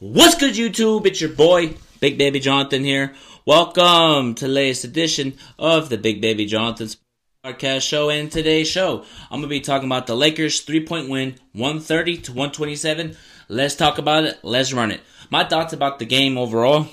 [0.00, 1.06] What's good, YouTube?
[1.06, 3.14] It's your boy, Big Baby Jonathan here.
[3.44, 6.98] Welcome to the latest edition of the Big Baby Jonathan's
[7.44, 8.08] podcast show.
[8.08, 13.16] And today's show, I'm gonna be talking about the Lakers three-point win, 130 to 127.
[13.48, 14.38] Let's talk about it.
[14.44, 15.00] Let's run it.
[15.30, 16.86] My thoughts about the game overall.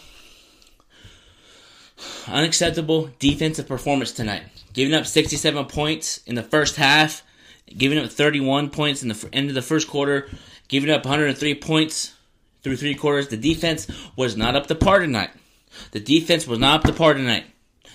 [2.28, 4.46] Unacceptable defensive performance tonight.
[4.74, 7.22] Giving up 67 points in the first half,
[7.78, 10.28] giving up 31 points in the end of the first quarter,
[10.70, 12.15] giving up 103 points
[12.66, 13.28] through three quarters.
[13.28, 13.86] The defense
[14.16, 15.30] was not up to par tonight.
[15.92, 17.46] The defense was not up to par tonight.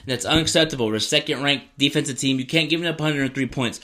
[0.07, 0.87] That's unacceptable.
[0.87, 2.39] We're a second ranked defensive team.
[2.39, 3.81] You can't give up 103 points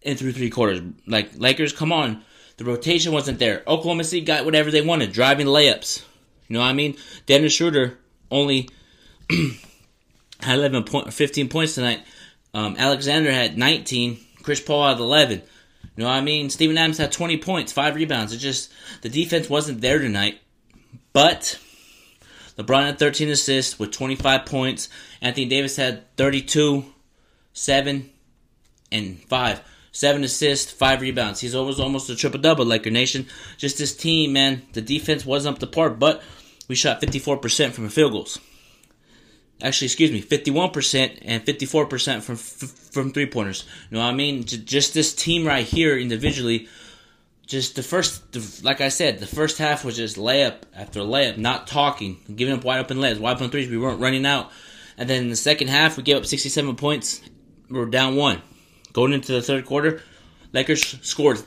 [0.00, 0.80] in through three quarters.
[1.06, 2.24] Like, Lakers, come on.
[2.56, 3.62] The rotation wasn't there.
[3.66, 6.02] Oklahoma City got whatever they wanted, driving layups.
[6.48, 6.96] You know what I mean?
[7.26, 7.98] Dennis Schroeder
[8.30, 8.70] only
[10.40, 12.00] had 11 point, 15 points tonight.
[12.54, 14.18] Um, Alexander had 19.
[14.42, 15.42] Chris Paul had 11.
[15.96, 16.50] You know what I mean?
[16.50, 18.32] Steven Adams had 20 points, 5 rebounds.
[18.32, 20.40] It just, the defense wasn't there tonight.
[21.12, 21.58] But
[22.58, 24.88] LeBron had 13 assists with 25 points.
[25.20, 26.84] Anthony Davis had 32,
[27.52, 28.10] 7,
[28.90, 29.60] and 5.
[29.92, 31.40] 7 assists, 5 rebounds.
[31.40, 33.26] He's always almost a triple double, Laker Nation.
[33.56, 36.22] Just this team, man, the defense wasn't up to par, but
[36.66, 38.38] we shot 54% from the field goals
[39.64, 43.64] actually, excuse me, 51% and 54% from from three pointers.
[43.90, 44.44] You know what I mean?
[44.44, 46.68] Just this team right here individually,
[47.46, 51.66] just the first, like I said, the first half was just layup after layup, not
[51.66, 53.68] talking, giving up wide open layups, wide open threes.
[53.68, 54.52] We weren't running out.
[54.96, 57.20] And then the second half, we gave up 67 points.
[57.68, 58.42] We are down one.
[58.92, 60.00] Going into the third quarter,
[60.52, 61.42] Lakers scored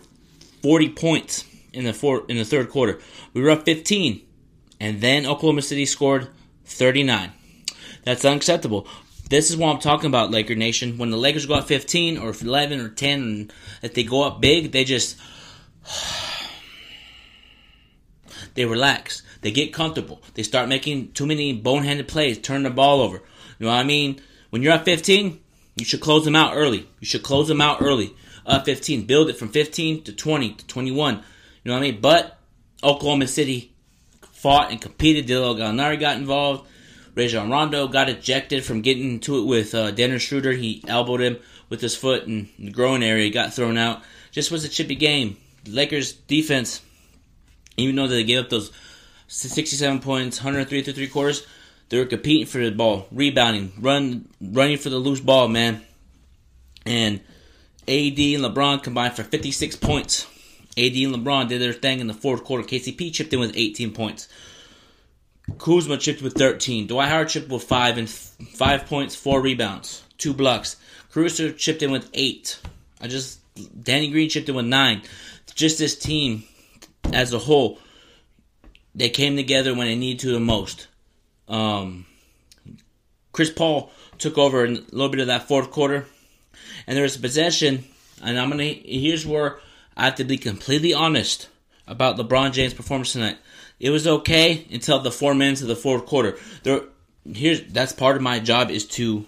[0.63, 2.99] 40 points in the four, in the third quarter.
[3.33, 4.21] We were up 15,
[4.81, 6.27] and then Oklahoma City scored
[6.65, 7.31] 39.
[8.07, 8.87] That's unacceptable.
[9.29, 10.97] This is what I'm talking about, Laker Nation.
[10.97, 14.39] When the Lakers go up 15 or 11 or 10, and if they go up
[14.39, 15.17] big, they just
[18.53, 19.23] they relax.
[19.41, 20.21] They get comfortable.
[20.35, 23.17] They start making too many boneheaded plays, turn the ball over.
[23.59, 24.21] You know what I mean?
[24.51, 25.41] When you're at 15,
[25.75, 26.87] you should close them out early.
[27.01, 28.15] You should close them out early.
[28.45, 31.15] Up 15, build it from 15 to 20 to 21.
[31.15, 31.21] You
[31.65, 31.99] know what I mean?
[31.99, 32.39] But
[32.81, 33.73] Oklahoma City
[34.31, 35.25] fought and competed.
[35.25, 36.69] Danilo Gallinari got involved.
[37.17, 40.51] Rajon Rondo got ejected from getting into it with uh, Dennis Schroeder.
[40.51, 43.31] He elbowed him with his foot in the groin area.
[43.31, 44.03] Got thrown out.
[44.31, 45.37] Just was a chippy game.
[45.67, 46.81] Lakers defense,
[47.75, 48.71] even though they gave up those
[49.27, 51.45] 67 points, 103 to three quarters,
[51.89, 55.81] they were competing for the ball, rebounding, run, running for the loose ball, man.
[56.85, 57.19] And
[57.87, 60.27] AD and LeBron combined for 56 points.
[60.77, 62.63] AD and LeBron did their thing in the fourth quarter.
[62.63, 64.27] KCP chipped in with 18 points.
[65.57, 66.87] Kuzma chipped with 13.
[66.87, 70.75] Dwight Howard chipped with 5 and 5 points, 4 rebounds, 2 blocks.
[71.11, 72.59] Caruso chipped in with 8.
[73.01, 73.39] I just
[73.83, 75.01] Danny Green chipped in with 9.
[75.55, 76.43] Just this team
[77.13, 77.79] as a whole,
[78.93, 80.87] they came together when they needed to the most.
[81.47, 82.05] Um,
[83.31, 86.05] Chris Paul took over a little bit of that fourth quarter,
[86.85, 87.85] and there was a possession.
[88.21, 89.59] And I'm gonna here's where
[89.95, 91.47] I have to be completely honest
[91.87, 93.37] about LeBron James' performance tonight.
[93.79, 96.37] It was okay until the four minutes of the fourth quarter.
[96.63, 96.81] There,
[97.31, 99.25] here's that's part of my job is to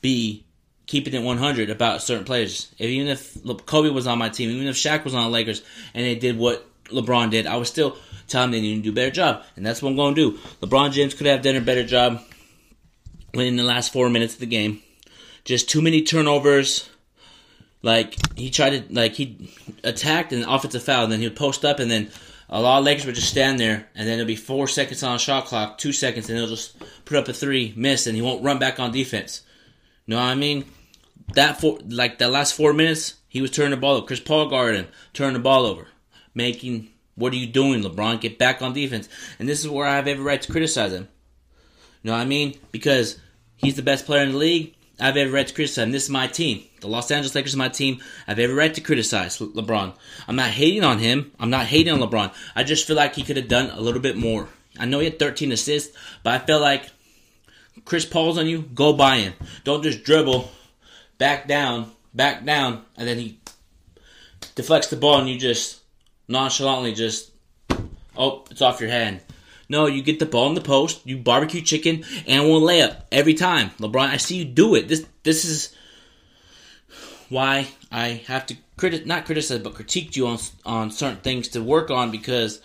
[0.00, 0.46] be
[0.86, 2.72] keeping it 100 about certain players.
[2.78, 5.62] If, even if Kobe was on my team, even if Shaq was on the Lakers,
[5.94, 7.96] and they did what LeBron did, I was still
[8.28, 10.30] telling them they need to do a better job, and that's what I'm going to
[10.30, 10.38] do.
[10.60, 12.22] LeBron James could have done a better job
[13.34, 14.80] in the last four minutes of the game.
[15.44, 16.88] Just too many turnovers.
[17.82, 19.52] Like he tried to like he
[19.84, 22.10] attacked and an offensive foul, and then he would post up, and then
[22.48, 25.18] a lot of Lakers would just stand there, and then it'll be four seconds on
[25.18, 28.44] shot clock, two seconds, and he'll just put up a three, miss, and he won't
[28.44, 29.42] run back on defense.
[30.06, 30.64] You know what I mean?
[31.34, 34.06] That four, like that last four minutes, he was turning the ball over.
[34.06, 35.88] Chris Paul guarded him, turning the ball over,
[36.34, 36.90] making.
[37.16, 38.20] What are you doing, LeBron?
[38.20, 39.08] Get back on defense.
[39.38, 41.08] And this is where I have every right to criticize him.
[42.02, 42.58] You know what I mean?
[42.72, 43.18] Because
[43.56, 44.74] he's the best player in the league.
[44.98, 45.92] I have every right to criticize him.
[45.92, 46.64] This is my team.
[46.80, 48.00] The Los Angeles Lakers are my team.
[48.26, 49.94] I have every right to criticize Le- LeBron.
[50.26, 51.32] I'm not hating on him.
[51.38, 52.32] I'm not hating on LeBron.
[52.54, 54.48] I just feel like he could have done a little bit more.
[54.78, 56.88] I know he had 13 assists, but I feel like
[57.84, 58.62] Chris Paul's on you.
[58.62, 59.34] Go by him.
[59.64, 60.50] Don't just dribble,
[61.18, 63.38] back down, back down, and then he
[64.54, 65.80] deflects the ball and you just
[66.26, 67.32] nonchalantly just,
[68.16, 69.20] oh, it's off your hand.
[69.68, 73.34] No, you get the ball in the post, you barbecue chicken, and one layup every
[73.34, 73.70] time.
[73.78, 74.88] LeBron, I see you do it.
[74.88, 75.74] This this is
[77.28, 81.62] why I have to criti- not criticize but critique you on on certain things to
[81.62, 82.60] work on because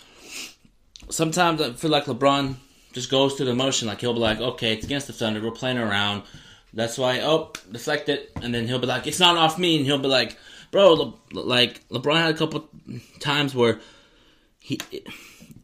[1.10, 2.56] sometimes I feel like LeBron
[2.94, 3.88] just goes through the motion.
[3.88, 6.24] Like he'll be like, okay, it's against the Thunder, we're playing around.
[6.74, 9.86] That's why, oh, deflect it, and then he'll be like, it's not off me, and
[9.86, 10.38] he'll be like,
[10.72, 12.70] bro, Le- like LeBron had a couple
[13.20, 13.82] times where
[14.60, 14.80] he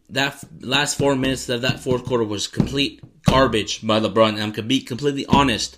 [0.10, 4.42] that last four minutes of that fourth quarter was complete garbage by LeBron.
[4.42, 5.78] I'm gonna be completely honest.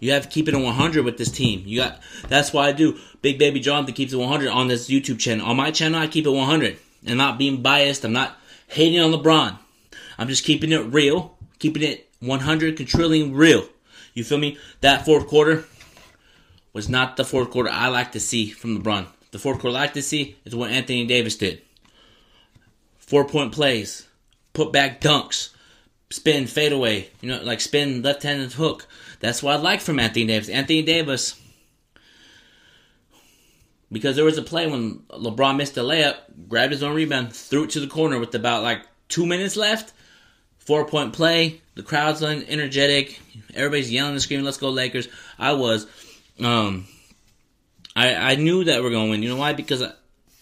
[0.00, 1.62] You have to keep it on 100 with this team.
[1.66, 2.98] You got that's why I do.
[3.22, 5.46] Big Baby Jonathan keeps it 100 on this YouTube channel.
[5.46, 8.04] On my channel, I keep it 100 and not being biased.
[8.04, 8.36] I'm not
[8.68, 9.58] hating on LeBron.
[10.18, 13.68] I'm just keeping it real, keeping it 100 controlling real.
[14.14, 14.58] You feel me?
[14.80, 15.64] That fourth quarter
[16.72, 19.06] was not the fourth quarter I like to see from LeBron.
[19.30, 21.62] The fourth quarter I like to see is what Anthony Davis did.
[23.10, 24.06] Four point plays,
[24.52, 25.48] put back dunks,
[26.10, 28.86] spin fadeaway, you know, like spin left handed hook.
[29.18, 30.48] That's what I like from Anthony Davis.
[30.48, 31.34] Anthony Davis,
[33.90, 36.18] because there was a play when LeBron missed a layup,
[36.48, 39.92] grabbed his own rebound, threw it to the corner with about like two minutes left.
[40.58, 41.62] Four point play.
[41.74, 43.20] The crowd's energetic.
[43.54, 45.88] Everybody's yelling and screaming, "Let's go Lakers!" I was.
[46.38, 46.86] Um,
[47.96, 49.22] I I knew that we're going to win.
[49.24, 49.52] You know why?
[49.52, 49.82] Because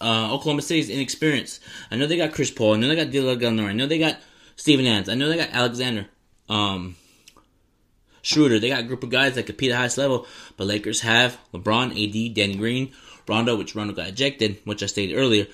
[0.01, 1.61] uh, Oklahoma City's inexperienced.
[1.91, 2.75] I know they got Chris Paul.
[2.75, 3.69] I know they got D'Lo Gallinari.
[3.69, 4.19] I know they got
[4.55, 5.09] Steven Adams.
[5.09, 6.07] I know they got Alexander.
[6.47, 6.95] Um,
[8.21, 8.59] Schroeder.
[8.59, 10.27] They got a group of guys that compete at the highest level.
[10.57, 12.91] But Lakers have LeBron, AD, Danny Green,
[13.27, 15.47] Rondo, which Rondo got ejected, which I stated earlier.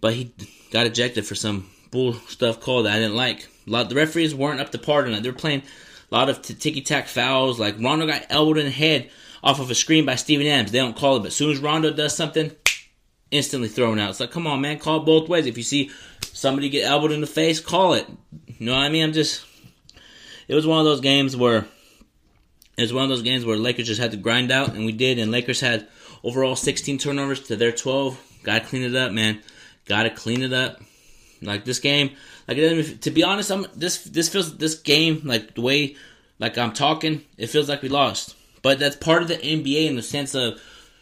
[0.00, 0.32] But he
[0.70, 3.48] got ejected for some bull stuff called that I didn't like.
[3.66, 5.22] A lot the referees weren't up to par tonight.
[5.22, 5.62] They're playing
[6.10, 7.60] a lot of ticky tack fouls.
[7.60, 9.10] Like Rondo got elbowed in the head
[9.44, 10.72] off of a screen by Steven Adams.
[10.72, 12.50] They don't call it, but as soon as Rondo does something,
[13.32, 14.10] instantly thrown out.
[14.10, 15.46] It's like, come on, man, call both ways.
[15.46, 15.90] If you see
[16.22, 18.06] somebody get elbowed in the face, call it.
[18.46, 19.04] You know what I mean?
[19.04, 19.44] I'm just.
[20.46, 21.66] It was one of those games where.
[22.78, 24.92] It was one of those games where Lakers just had to grind out, and we
[24.92, 25.18] did.
[25.18, 25.88] And Lakers had
[26.24, 28.40] overall 16 turnovers to their 12.
[28.44, 29.42] Gotta clean it up, man.
[29.84, 30.80] Gotta clean it up.
[31.42, 32.12] Like this game,
[32.46, 32.56] like
[33.00, 35.96] to be honest, I'm this this feels this game like the way
[36.38, 38.36] like I'm talking, it feels like we lost.
[38.62, 40.60] But that's part of the NBA in the sense of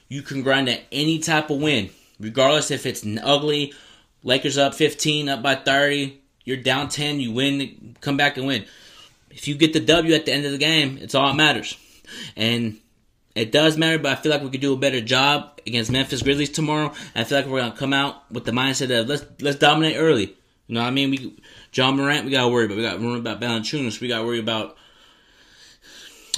[0.08, 3.72] you can grind at any type of win, regardless if it's ugly.
[4.22, 8.64] Lakers up 15, up by 30, you're down 10, you win, come back and win.
[9.30, 11.76] If you get the W at the end of the game, it's all that matters.
[12.36, 12.78] And
[13.34, 16.22] it does matter, but I feel like we could do a better job against Memphis
[16.22, 16.92] Grizzlies tomorrow.
[17.14, 20.36] I feel like we're gonna come out with the mindset of let's let's dominate early.
[20.66, 21.10] You know what I mean?
[21.10, 21.36] We
[21.72, 22.76] Ja Morant, we gotta worry about.
[22.76, 24.00] We got to worry about Valanciunas.
[24.00, 24.76] We gotta worry about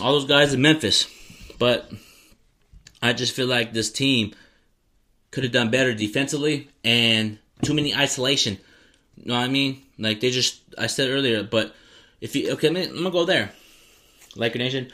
[0.01, 1.07] all those guys in Memphis.
[1.59, 1.91] But
[3.03, 4.35] I just feel like this team
[5.33, 8.59] could have done better defensively and too many isolation.
[9.17, 9.83] You know what I mean?
[9.99, 11.75] Like they just I said earlier, but
[12.21, 13.51] if you okay, I'm gonna go there.
[14.37, 14.93] Laker Nation.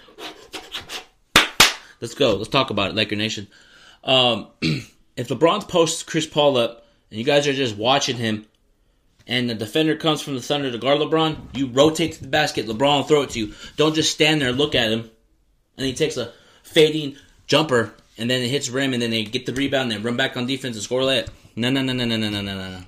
[2.01, 2.37] Let's go.
[2.37, 3.49] Let's talk about it, Laker Nation.
[4.05, 8.47] Um, if LeBron posts Chris Paul up and you guys are just watching him,
[9.27, 12.67] and the defender comes from the Thunder to guard LeBron, you rotate to the basket.
[12.67, 13.55] LeBron will throw it to you.
[13.77, 15.11] Don't just stand there and look at him.
[15.77, 16.33] And he takes a
[16.63, 20.05] fading jumper and then it hits rim and then they get the rebound and they
[20.05, 21.29] run back on defense and score layup.
[21.57, 22.83] No, no, no, no, no, no, no, no, no.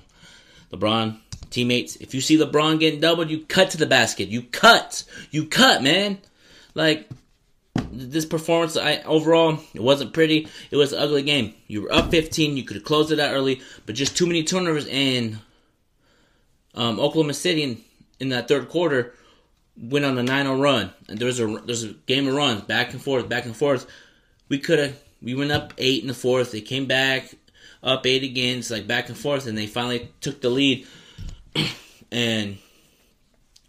[0.71, 1.19] LeBron,
[1.49, 4.29] teammates, if you see LeBron getting doubled, you cut to the basket.
[4.29, 5.03] You cut.
[5.31, 6.19] You cut, man.
[6.73, 7.09] Like,
[7.91, 10.47] this performance, I overall, it wasn't pretty.
[10.69, 11.53] It was an ugly game.
[11.67, 12.57] You were up 15.
[12.57, 14.87] You could have closed it out early, but just too many turnovers.
[14.87, 15.39] And
[16.73, 17.81] um, Oklahoma City in,
[18.19, 19.13] in that third quarter
[19.81, 20.91] went on a 9-0 run.
[21.07, 23.87] And there was a there's a game of runs back and forth, back and forth.
[24.49, 26.51] We could have we went up eight in the fourth.
[26.51, 27.35] They came back
[27.83, 28.59] up eight again.
[28.59, 30.87] It's like back and forth, and they finally took the lead.
[32.11, 32.57] and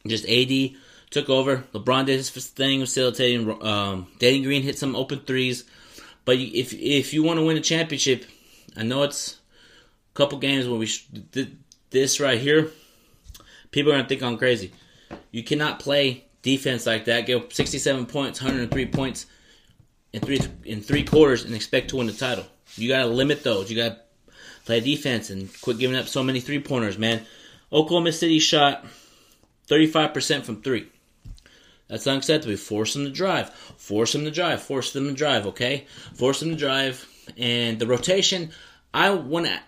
[0.06, 0.71] just AD
[1.11, 1.64] took over.
[1.73, 3.62] LeBron did his thing, facilitating.
[3.62, 5.64] Um, Danny Green hit some open threes.
[6.25, 8.25] But if if you want to win a championship,
[8.76, 9.38] I know it's
[10.14, 11.06] a couple games where we sh-
[11.90, 12.71] this right here.
[13.71, 14.73] People are gonna think I'm crazy.
[15.30, 17.26] You cannot play defense like that.
[17.26, 19.26] Get 67 points, 103 points
[20.12, 22.45] in three in three quarters, and expect to win the title.
[22.76, 23.71] You gotta limit those.
[23.71, 24.00] You gotta
[24.64, 27.26] play defense and quit giving up so many three pointers, man.
[27.73, 28.85] Oklahoma City shot
[29.69, 30.88] 35% from three.
[31.88, 32.57] That's unacceptable.
[32.57, 33.50] Force them to drive.
[33.50, 34.62] Force them to drive.
[34.62, 35.87] Force them to drive, okay?
[36.14, 37.07] Force them to drive.
[37.37, 38.50] And the rotation,
[38.92, 39.61] I want to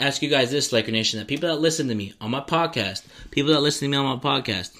[0.00, 3.04] ask you guys this, Laker Nation, that people that listen to me on my podcast,
[3.30, 4.76] people that listen to me on my podcast,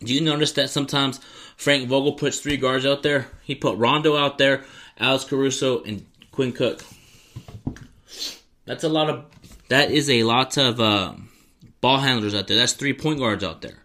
[0.00, 1.20] do you notice that sometimes
[1.56, 3.28] Frank Vogel puts three guards out there?
[3.44, 4.64] He put Rondo out there,
[4.98, 6.82] Alex Caruso, and Quinn Cook.
[8.66, 9.24] That's a lot of.
[9.68, 11.14] That is a lot of uh,
[11.80, 12.56] ball handlers out there.
[12.56, 13.78] That's three point guards out there.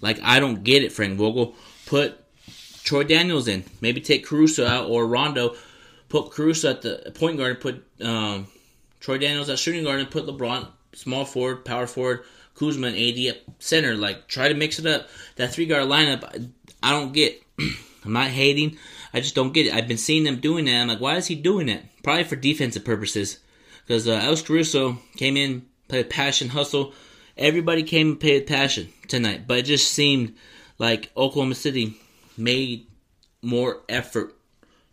[0.00, 1.54] Like I don't get it, Frank Vogel.
[1.86, 2.18] Put
[2.82, 3.64] Troy Daniels in.
[3.80, 5.56] Maybe take Caruso out or Rondo.
[6.08, 7.50] Put Caruso at the point guard.
[7.52, 8.46] And put um,
[9.00, 12.24] Troy Daniels at shooting guard and put LeBron small forward, power forward,
[12.56, 13.94] Kuzma and AD at center.
[13.94, 15.08] Like try to mix it up.
[15.36, 17.42] That three guard lineup, I, I don't get.
[18.04, 18.76] I'm not hating.
[19.12, 19.74] I just don't get it.
[19.74, 20.80] I've been seeing them doing that.
[20.80, 21.82] I'm like, why is he doing that?
[22.02, 23.38] Probably for defensive purposes.
[23.84, 26.92] Because uh, Alex Caruso came in, played passion, hustle,
[27.36, 30.34] Everybody came and played passion tonight, but it just seemed
[30.78, 31.94] like Oklahoma City
[32.38, 32.86] made
[33.42, 34.34] more effort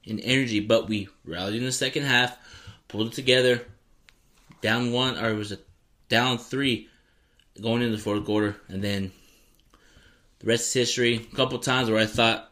[0.05, 2.37] and energy, but we rallied in the second half,
[2.89, 3.65] pulled it together,
[4.59, 5.59] down one, or it was a
[6.09, 6.89] down three
[7.61, 9.11] going into the fourth quarter, and then
[10.39, 11.27] the rest is history.
[11.31, 12.51] A couple times where I thought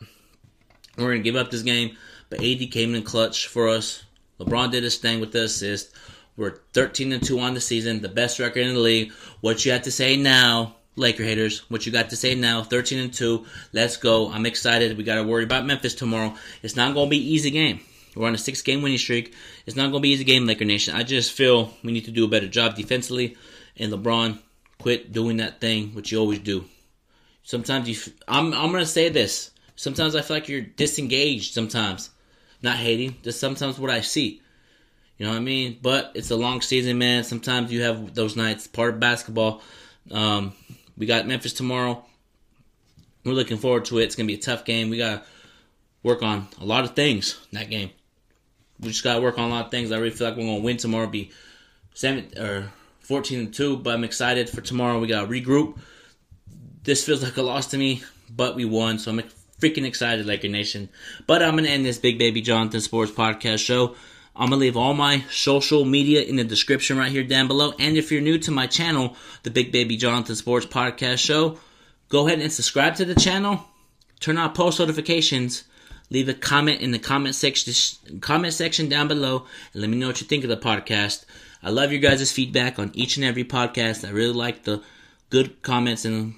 [0.97, 1.97] we're to give up this game,
[2.29, 4.03] but AD came in clutch for us.
[4.39, 5.93] LeBron did his thing with the assist.
[6.37, 9.11] We're 13 and 2 on the season, the best record in the league.
[9.41, 12.99] What you have to say now, Laker haters, what you got to say now, 13
[12.99, 13.45] and 2.
[13.73, 14.31] Let's go.
[14.31, 14.97] I'm excited.
[14.97, 16.35] We got to worry about Memphis tomorrow.
[16.63, 17.81] It's not to be easy game.
[18.15, 19.33] We're on a six game winning streak.
[19.65, 20.95] It's not going to be easy game, Laker Nation.
[20.95, 23.37] I just feel we need to do a better job defensively.
[23.77, 24.39] And LeBron,
[24.81, 26.65] quit doing that thing, which you always do.
[27.43, 29.51] Sometimes you, I'm, I'm going to say this.
[29.75, 32.09] Sometimes I feel like you're disengaged sometimes.
[32.61, 34.41] Not hating, just sometimes what I see.
[35.17, 35.79] You know what I mean?
[35.81, 37.23] But it's a long season, man.
[37.23, 38.67] Sometimes you have those nights.
[38.67, 39.61] Part of basketball.
[40.09, 40.53] Um,
[40.97, 42.03] we got Memphis tomorrow.
[43.23, 44.05] We're looking forward to it.
[44.05, 44.89] It's gonna be a tough game.
[44.89, 45.23] We gotta
[46.01, 47.91] work on a lot of things in that game.
[48.79, 49.91] We just gotta work on a lot of things.
[49.91, 51.05] I really feel like we're gonna win tomorrow.
[51.05, 51.31] Be
[51.93, 53.77] seven or fourteen and two.
[53.77, 54.99] But I'm excited for tomorrow.
[54.99, 55.77] We gotta regroup.
[56.83, 59.21] This feels like a loss to me, but we won, so I'm
[59.59, 60.89] freaking excited, Laker Nation.
[61.27, 63.95] But I'm gonna end this Big Baby Jonathan Sports Podcast show.
[64.33, 67.73] I'm going to leave all my social media in the description right here down below.
[67.77, 71.59] And if you're new to my channel, the Big Baby Jonathan Sports Podcast Show,
[72.07, 73.65] go ahead and subscribe to the channel.
[74.21, 75.65] Turn on post notifications.
[76.09, 77.73] Leave a comment in the comment section,
[78.21, 81.25] comment section down below, and let me know what you think of the podcast.
[81.63, 84.07] I love your guys' feedback on each and every podcast.
[84.07, 84.81] I really like the
[85.29, 86.33] good comments in the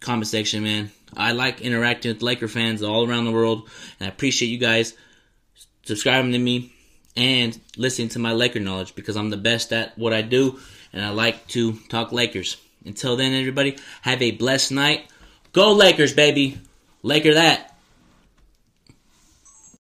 [0.00, 0.90] comment section, man.
[1.16, 4.94] I like interacting with Laker fans all around the world, and I appreciate you guys
[5.84, 6.72] subscribing to me
[7.16, 10.58] and listening to my Laker knowledge because I'm the best at what I do
[10.92, 12.56] and I like to talk Lakers.
[12.84, 15.06] Until then, everybody, have a blessed night.
[15.52, 16.58] Go Lakers, baby.
[17.02, 17.77] Laker that.